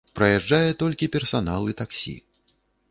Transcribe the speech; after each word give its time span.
Праязджае 0.19 0.71
толькі 0.81 1.11
персанал 1.19 1.63
і 1.75 1.81
таксі. 1.85 2.17